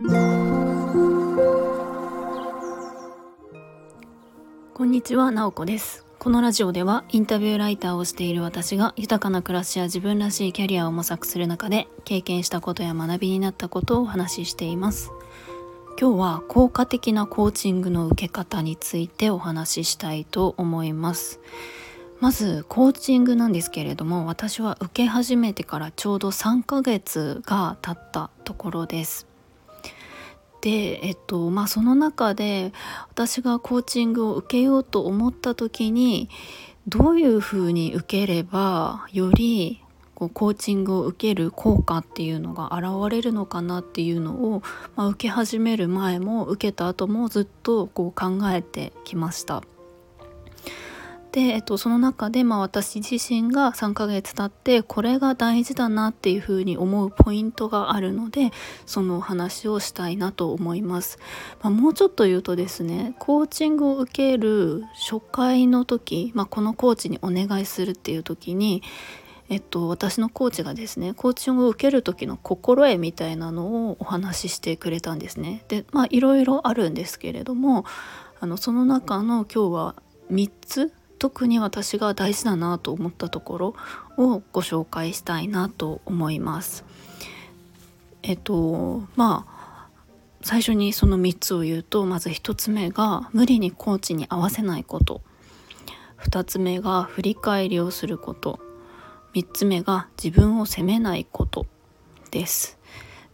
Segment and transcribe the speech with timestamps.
[0.00, 0.04] こ
[4.84, 6.06] んにちは、なおこです。
[6.20, 15.10] このラジオではインタビューライターをしている私が豊かな暮らしや自分らしいキャリアを模索する中で経験したことや学びになったことをお話ししています。
[16.00, 21.40] 今日は効果的なコーチングの受け方についてお話ししたいと思います。
[22.20, 29.27] まずコーチングなんですけれども私は受け始めてからちょうど3ヶ月が経ったところです。
[30.60, 32.72] でえっとまあその中で
[33.10, 36.28] 私がコーチングを受けようと思った時に
[36.86, 39.82] どういうふうに受ければより
[40.14, 44.62] こうコーチングを受ける効果っていうのが現れるのかなっていうのを、
[44.96, 49.62] まあ、受け始める前も受けた後もずっとこう考えてきました。
[51.38, 58.50] で、えっと、その中で、まあ、私自身が3ヶ月経ってこれが大事だなっていうふうに思うポイントがあるので
[58.86, 61.20] そのお話をしたいなと思います、
[61.62, 68.82] まあ、もうちょっと言うとですねコーチングを受ける初回の時、まあ、このコーチにお願いするっていう時に
[69.50, 75.64] えっと、私のコーチがですねコーチングを受ける時の心得みたいなのをお話ししてくれたんですね。
[75.68, 77.86] でまあいろいろあるんですけれども
[78.40, 79.94] あのその中の今日は
[80.30, 83.74] 3つ特に私が大事だなと思ったところ
[84.16, 86.84] をご紹介したいなと思います。
[88.22, 89.58] えっとまあ
[90.42, 95.20] 最初にその3つを言うとまず1つ目が無理にコーチに合わせないこと
[96.20, 98.60] 2つ目が振り返りをすること
[99.34, 101.66] 3つ目が自分を責めないこと
[102.30, 102.77] です。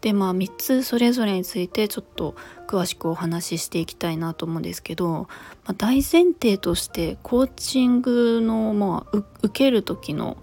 [0.05, 5.29] でまあ3つそれぞれについてちょっと詳しくお話ししていきたいなと思うんですけど、
[5.65, 10.37] まあ、大前提としてコーチングの、まあ、受ける時の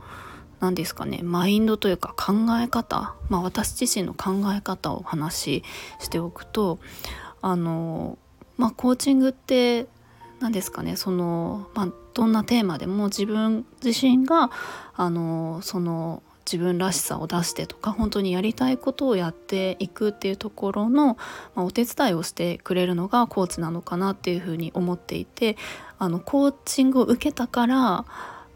[0.62, 5.64] 何ですかねマインドというか考え方、まあ、私自身の考え方をお話し
[6.00, 6.80] しておくと
[7.44, 8.18] あの、
[8.58, 9.86] まあ、コーチングって
[10.40, 14.50] 何ですかねその、まあ、どんなテーマでも自分自身が
[14.96, 21.18] あのその自分らしさを出してとか本当にやりたいことをやっていくっていうところの、
[21.56, 25.58] まあ、お手伝いをしてくれるのがコーチなのかなっていうふうに思っていて
[26.00, 28.06] あのコーチングを受けたから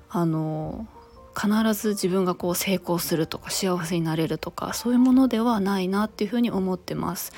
[0.10, 0.88] あの
[1.36, 7.34] 必ず自分がこう成功するとか幸せになれるとかそういうものではないなっていうふうに思ってます。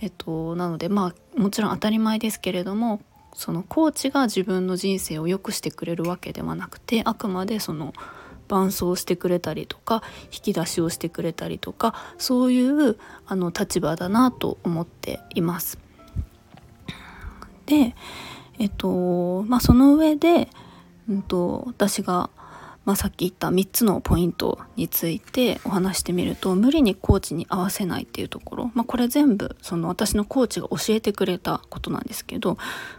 [0.00, 3.00] えっと、なのでまあもちろん当たり前ですけれども
[3.34, 7.92] そのコーチが自分の人生を良くしてくれるわけではなくてあくまでその
[8.48, 15.78] 伴奏してくれたりとか引き出しをしてくれたりとかそういうあの立場だなと思っています。
[17.66, 17.94] で
[18.58, 20.48] えっとまあその上で、
[21.08, 22.30] うんと私が
[22.88, 32.56] まあ、さっき言った3つのポイントについてお話してみると無理にコーチに合わせないっていうところ、まあ、これ全部その私のコーチが教えてくれたことなんですけど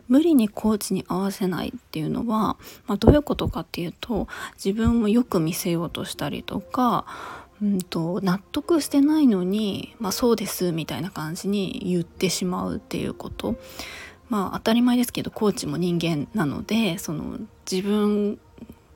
[0.07, 4.27] 無理にコーチに合わせないっていうのは、まあ、どういうことかっていうと
[4.63, 7.07] 自分をよく見せようとしたりとか
[7.59, 13.55] うんと納得してないのに、まあ、そうですみたいな感じに言ってしまうっていうこと。
[14.29, 17.39] まあ当たり前ですけどコーチも人間なのでその
[17.69, 18.37] 自分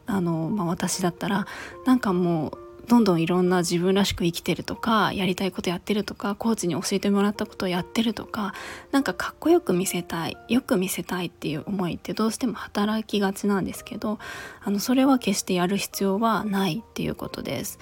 [0.05, 1.45] あの、まあ、私だったら
[1.85, 8.53] なんかもうどんどんいろんな自分らしく生きてるとかやりたいことやってるとかコーチに教えてもらったことをやってるとか
[8.91, 14.19] なんかかっこよく見せたいよく見せたいっていう思いってどうしても働きがちなんですけど
[14.61, 17.79] あのそれは決してやる必要はないっていうことです。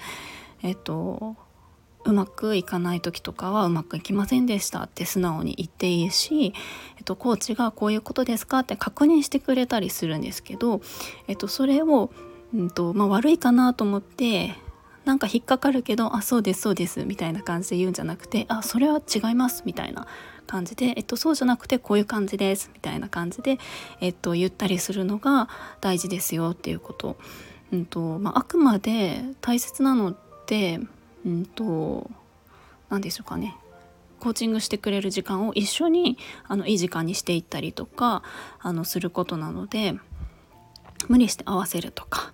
[0.62, 1.36] えっと
[2.04, 6.52] うまくいかない時とかはうまくいきませんでしたって素直に言っていいし、
[6.98, 10.80] えっと、コーチがこういうことですかって確認してくれたりするんですけど、
[11.28, 12.10] えっと、それを、
[12.54, 14.54] うんとまあ、悪いかなと思って
[15.04, 20.06] なんか引っかかるけど「あそうですそうです」みたいな感じで言うんじゃなくて「あそれは違います」みたいな
[20.46, 23.58] 感じで、えっと、そうじゃなくてこういう感じですみたいな感じで、
[24.00, 25.48] えっと、言ったりするのが
[25.80, 27.16] 大事ですよっていうこと。
[27.72, 30.78] うんとまあ、あくまで大切なのって
[31.24, 32.10] うんと
[32.88, 33.56] 何でしょうかね
[34.20, 36.16] コーチングしてくれる時間を一緒に
[36.46, 38.22] あのいい時間にしていったりとか
[38.60, 39.94] あのすることなので
[41.08, 42.32] 無理して合わせるとか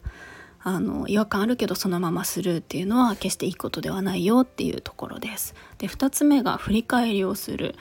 [0.61, 5.55] あの違和感あるけどそのままするっていうのは決していいことではないよっていうところです。
[5.79, 7.75] で2つ目が振り返りをする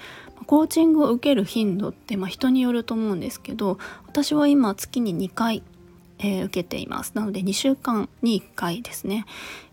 [0.45, 5.63] コーチングを受ける頻度って、まあ、人によると思うんですけど私は今月に2回
[6.19, 9.25] えー、受けていますなので2週間に1回ですね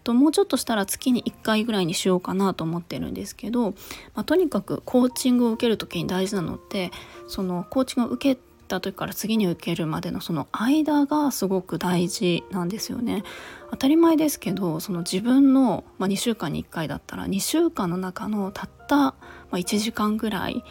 [0.02, 6.90] ともうちょっとしたら月に1回ぐらいにしようかなと思ってるんですけど、まあ、とにかくコーチングを受ける時に大事なのって
[7.26, 13.24] そのコーチングを受けた時から次に受けるまでのその間がすごく大事なんですよね。
[13.70, 19.16] 当たり前ですけどその自分の、まあ、2週間に1回だったら2週間の中のたった、ま
[19.52, 20.62] あ、1時間ぐらい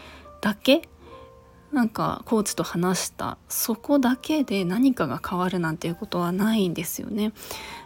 [0.41, 0.87] だけ
[1.73, 7.33] なんかコーチと話したそこだけで何かが変わるなんていうことはないんですよね。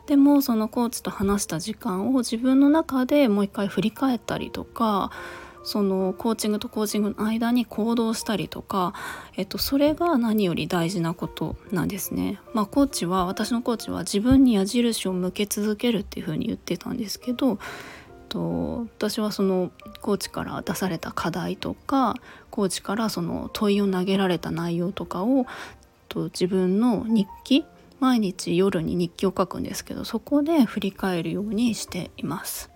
[0.07, 5.11] でもそのコーチと話した時間を自分の中でもう一回振り返ったりとか
[5.63, 8.93] そのコーチングとコーチングの間に行動したりとか、
[9.35, 12.39] えっと、それが何より大事なことなんですね。
[12.53, 17.59] まあ、コーチは私のコーチは自分に矢印を向け続けるっていうふうに言ってたんですけど
[18.27, 19.71] と私はその
[20.01, 22.15] コーチから出された課題とか
[22.51, 25.45] コーチからその問いを投げられた内容とかを
[26.09, 27.65] と自分の日記
[27.99, 32.69] 毎日夜に日記を書くんですけどそこで振り返るようにしています。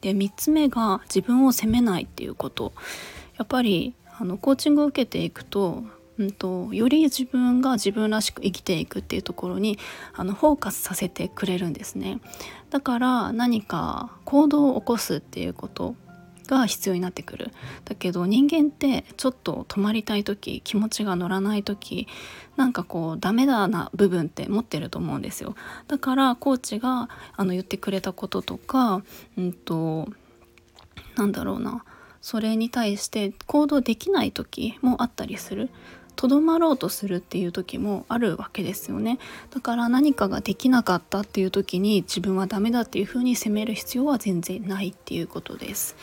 [0.00, 2.72] で3つ目が自分を責めないっていうこと
[3.36, 5.84] やっぱりあのコーチングを受けていくと
[6.20, 9.78] うんと、より自分が自分らしく生きていくっていうところに
[10.12, 12.20] あのフォーカスさせてくれるんですね。
[12.68, 15.96] だから何か行動を起こすっていうこと
[16.46, 17.52] が必要になってくる。
[17.86, 22.06] だけど人間ってちょっと止まりたい時気持ちが乗らない時
[22.56, 25.54] なんかこうダメだな部分って持ってると思うんですよ。
[25.88, 29.02] だからコーチがあの言ってくれたこととか
[29.38, 30.06] うんと
[31.16, 31.82] なんだろうな。
[32.20, 35.70] それに対して行動できない時もあったりする。
[36.16, 39.18] とどまろうとするっていう時もあるわけですよね
[39.50, 45.96] だから何かができなかったっていう時に自分はダメだっていうふうに責める必要は全然ないっていうことです。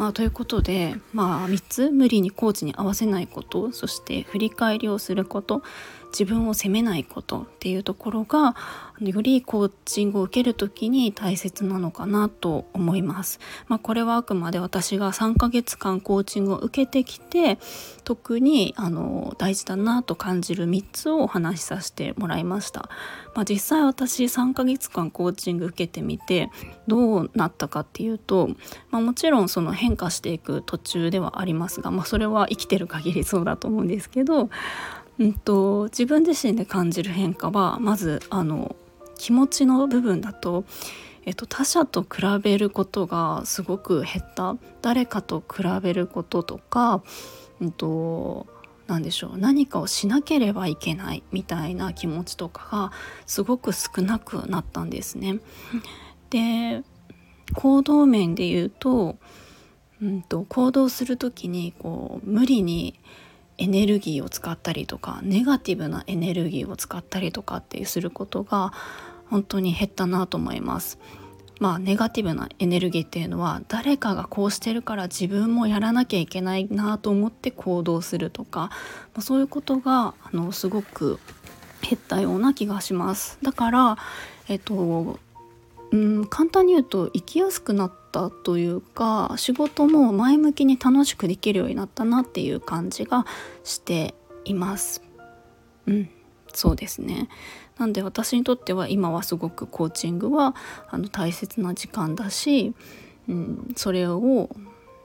[0.00, 5.62] まあ、ということで、まあ、3つ無理にコーチに合わせないことそして振り返りをすること
[6.10, 8.56] 自分を責めないことっていうところが
[9.00, 13.40] よりコーチングを受ける時に大切なのかなと思います。
[13.68, 17.58] まあ、これはあくまで私が3ヶ月間コーチングを受けてきて
[18.04, 22.88] 特にあの大事だなと感じる3つをお話しさせてもらいました。
[23.34, 26.50] まあ、実際私3ヶ月間コーチング受けてみて
[26.86, 28.50] どうなったかっていうと、
[28.90, 34.50] まあ、もちろんその変化していく途中ではありますが、まあ、それは生きてる限りそうだと思うんですけど
[35.20, 38.74] うんと、自分自身で感じる変化はまずあの
[39.18, 40.64] 気持ちの部分だと、
[41.26, 44.56] えっと、他者と比べることがすごく減った。
[44.80, 47.02] 誰かと比べることとか、
[47.60, 48.46] うんと、
[48.90, 52.92] 何でしょう何かをしなければいけないみたいな気持ちとかが
[53.24, 55.38] すごく少なくなったんですね。
[56.30, 56.82] で
[57.54, 59.16] 行動面で言うと,、
[60.02, 62.98] うんと行動する時にこう無理に
[63.58, 68.72] エネルギーを使ったりとかネガティブなエネルギーを使ったりとかってすることが
[69.28, 70.98] 本当に減ったなと思います。
[71.60, 78.68] まあネガティブなエネルギーっていうのは誰かがこうしてるから自分もやらなきゃいけないなと思って行動するとか、ま
[79.18, 81.20] あ、そういうことがあのすごく
[81.82, 83.38] 減ったような気がします。
[83.42, 83.98] だから
[84.48, 85.18] えっと
[85.92, 93.26] うん簡単に言うと生きやすくなったというか仕事も前向きに楽しくできるようになったなっていう感じが
[93.64, 94.14] して
[94.44, 95.02] います。
[95.86, 96.10] うん
[96.52, 97.28] そうですね
[97.80, 100.54] なんで私にとっては今はすごくコーチングは
[100.90, 102.74] あの大切な時間だし、
[103.26, 104.50] うん、それを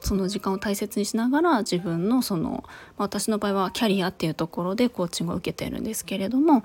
[0.01, 6.63] その時間を大切にしながら自分のその、まあ、私の場合はキャリアっていうところでコーチングを受けてるんですけれども、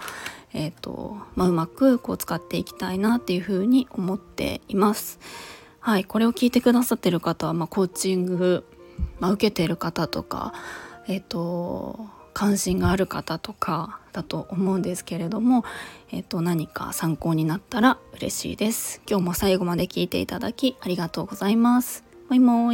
[0.52, 5.20] えーとまあ、うまくこう使っていきたいなっていうふうに思っています。
[5.78, 8.64] はい、これを聞いてくださってる方は、まあ、コーチング、
[9.20, 10.52] まあ、受けてる方とか、
[11.06, 15.64] えっ、ー、と関心がある方とかだと思うんですけれども、
[16.10, 19.00] えっ、と何か参考になったら嬉しいです。
[19.08, 22.04] 今日も最後まで聞いていただきありがとうございます。
[22.28, 22.72] もいも